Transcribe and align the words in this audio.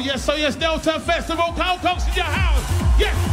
Oh, 0.00 0.02
yes, 0.02 0.26
oh, 0.30 0.34
yes, 0.34 0.56
Delta 0.56 0.98
Festival. 0.98 1.52
Cow 1.54 1.76
Cox 1.76 2.08
in 2.08 2.14
your 2.14 2.24
house. 2.24 2.98
Yes. 2.98 3.29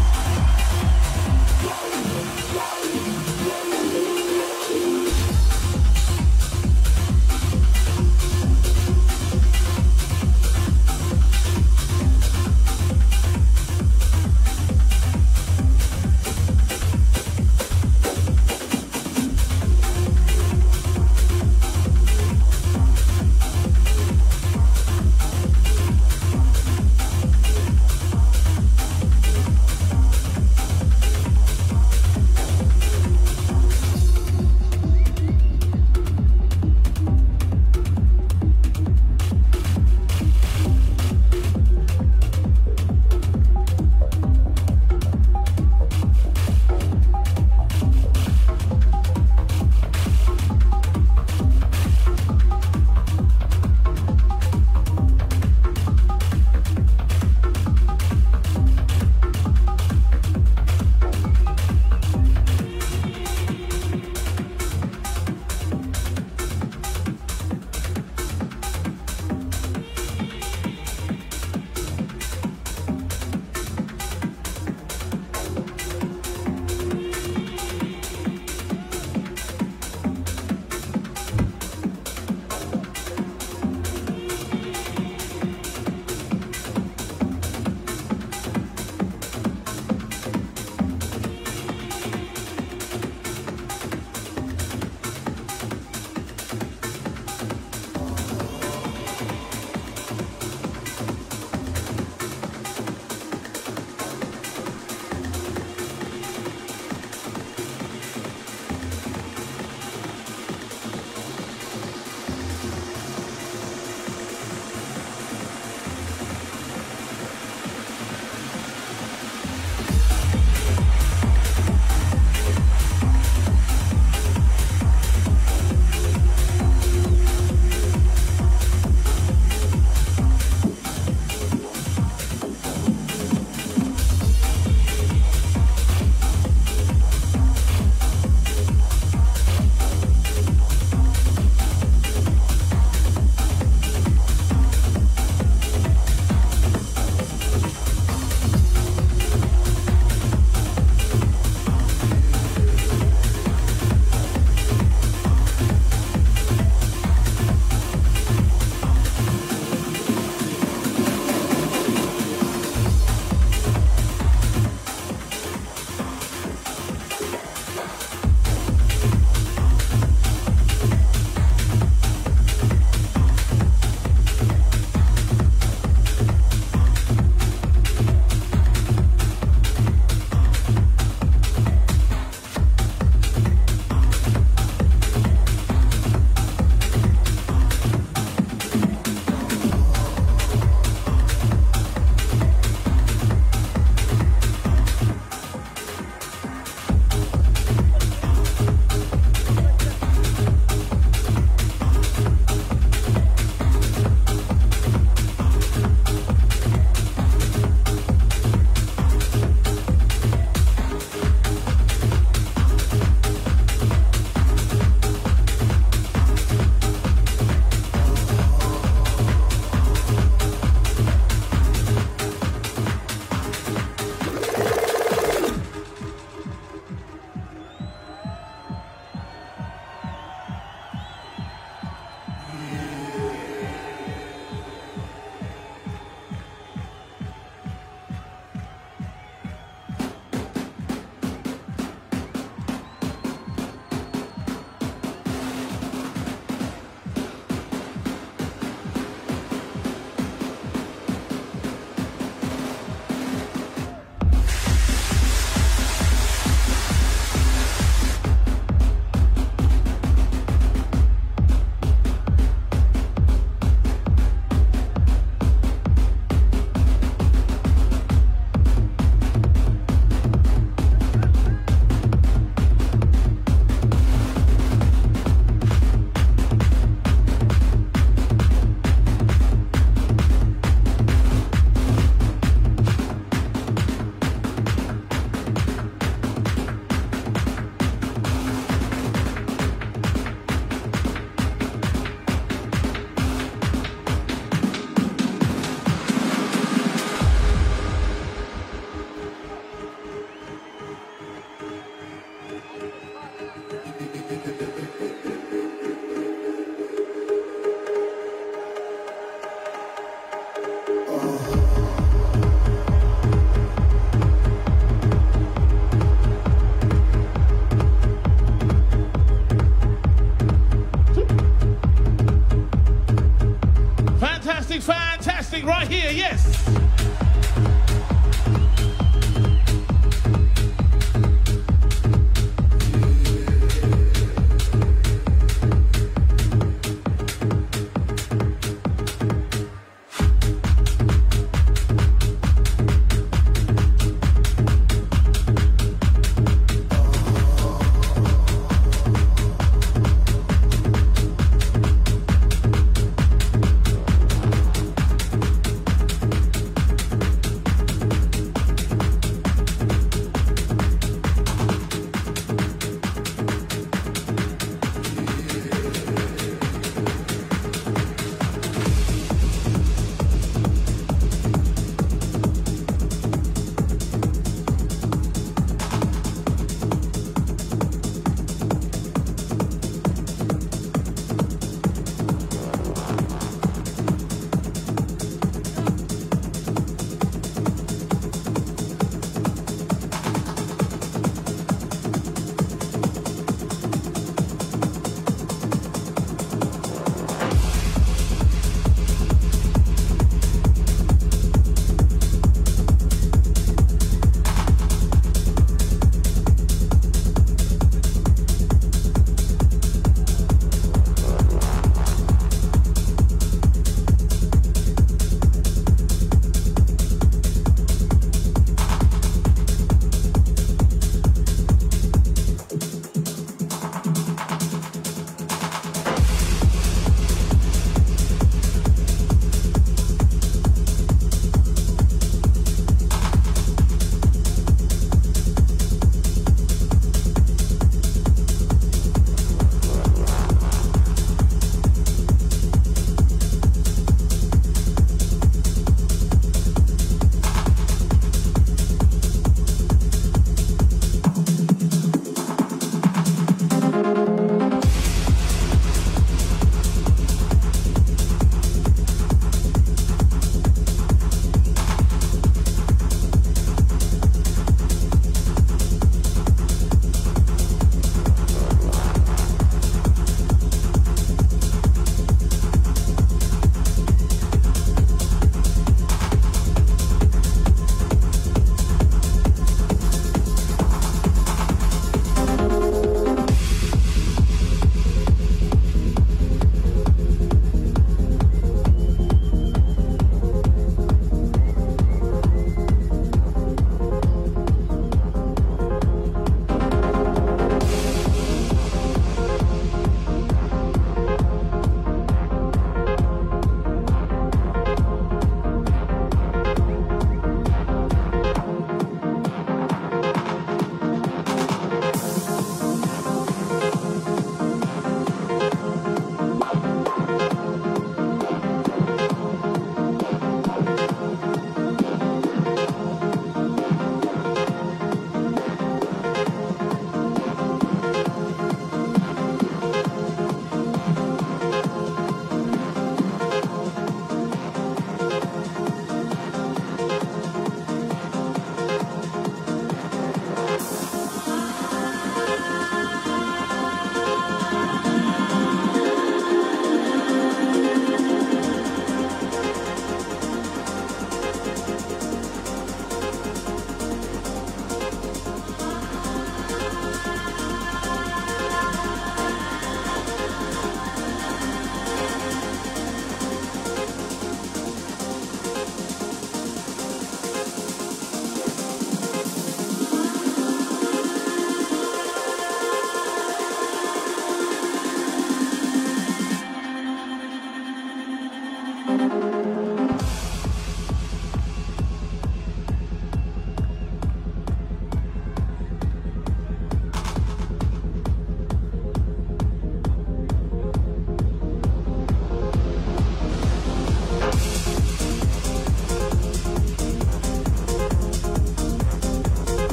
Here, 325.88 326.12
yes. 326.12 326.37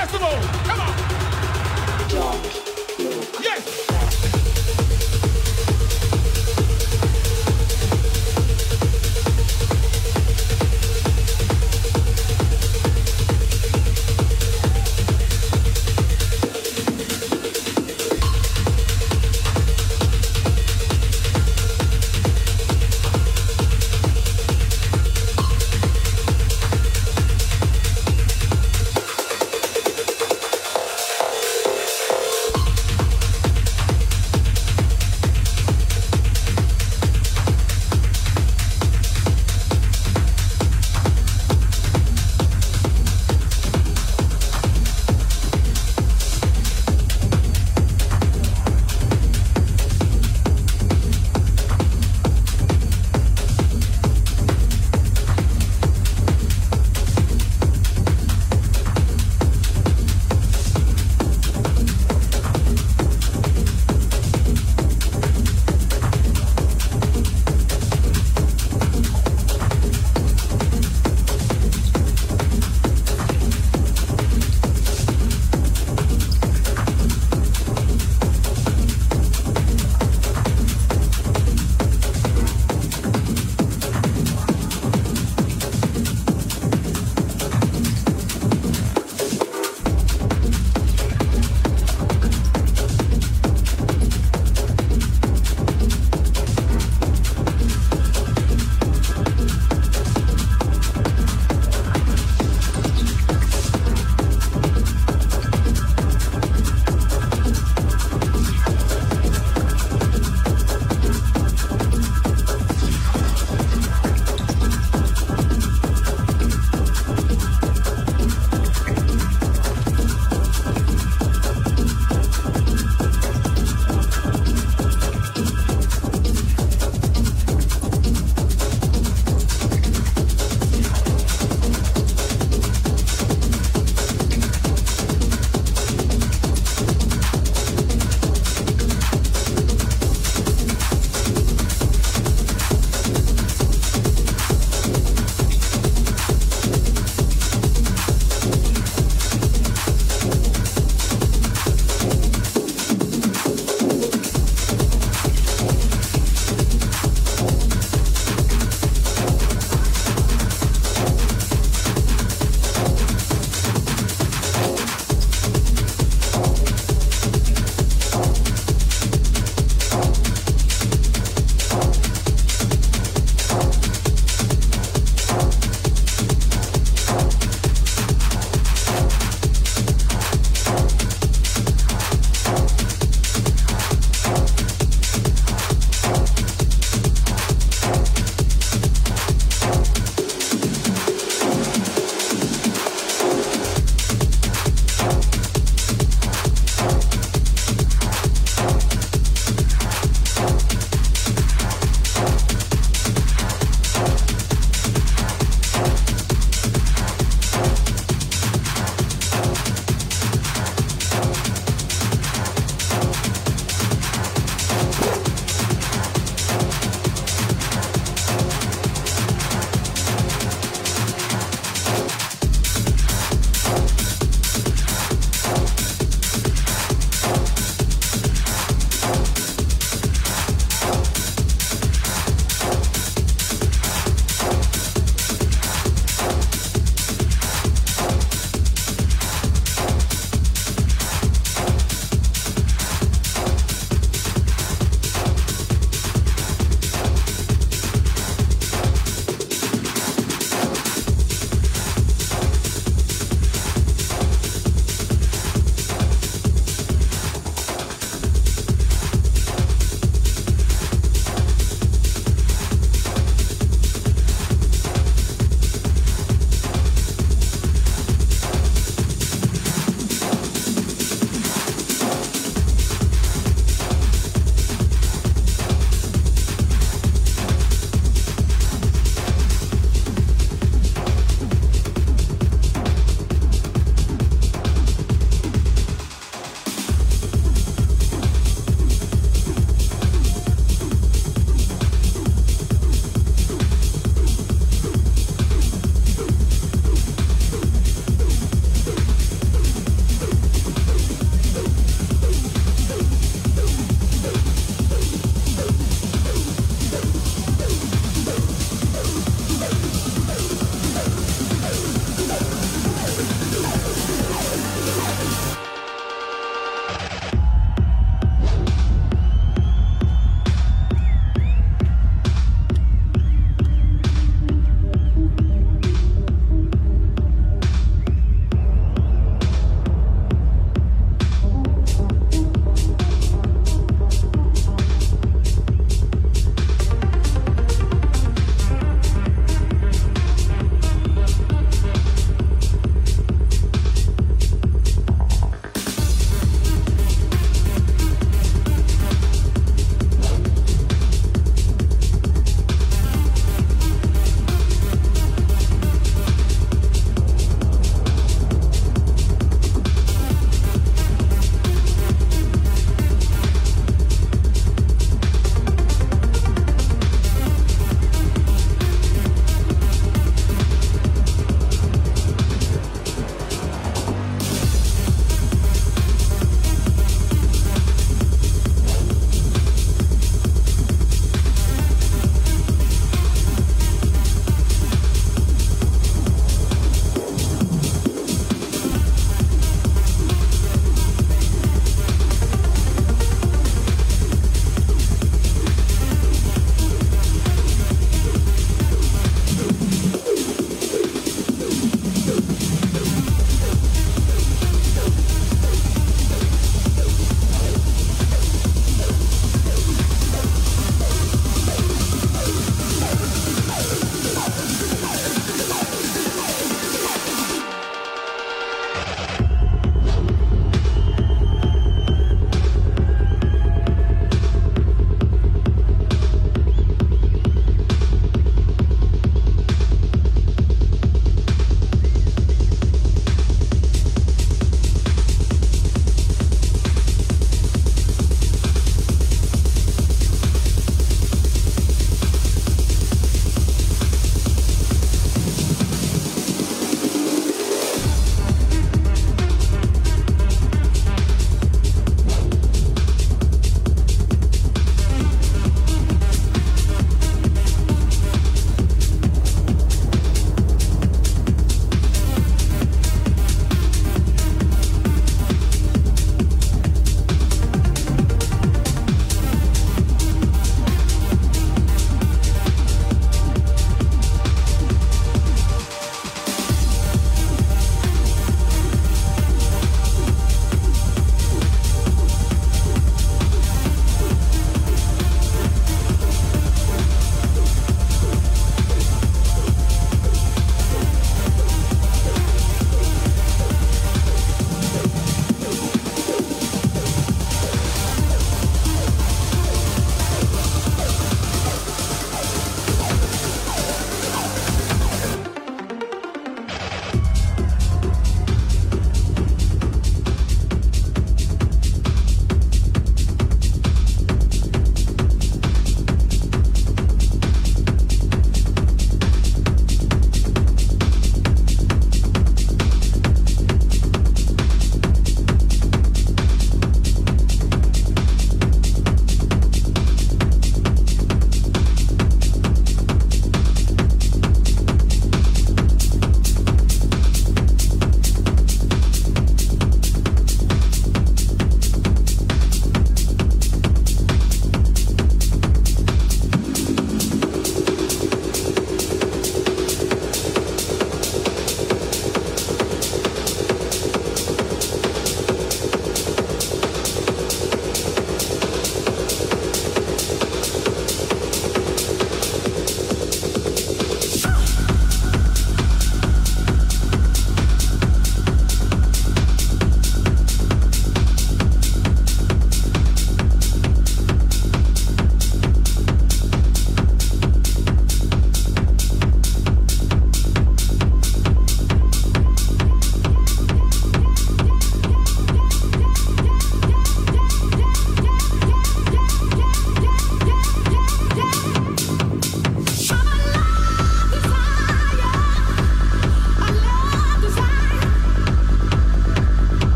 Festival. 0.00 0.40
Come 0.64 0.80
on. 0.80 0.99